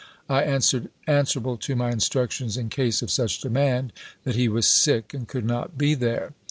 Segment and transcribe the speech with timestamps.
[0.27, 3.93] "I answered, answerable to my instructions in case of such demand,
[4.23, 6.33] that he was sick, and could not be there.